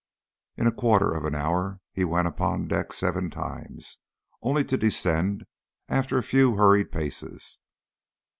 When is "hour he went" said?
1.35-2.27